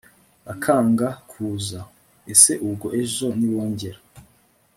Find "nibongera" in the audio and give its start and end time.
3.39-3.99